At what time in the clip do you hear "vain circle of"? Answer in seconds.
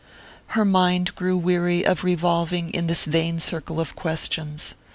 3.05-3.95